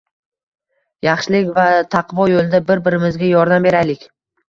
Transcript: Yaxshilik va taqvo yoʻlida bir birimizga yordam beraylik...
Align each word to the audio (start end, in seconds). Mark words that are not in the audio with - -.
Yaxshilik 1.09 1.53
va 1.59 1.67
taqvo 1.97 2.29
yoʻlida 2.35 2.65
bir 2.73 2.85
birimizga 2.91 3.33
yordam 3.37 3.73
beraylik... 3.73 4.15